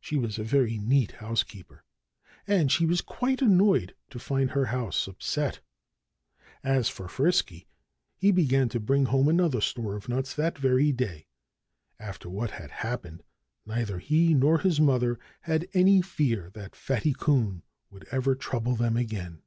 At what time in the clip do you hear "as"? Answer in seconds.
6.64-6.88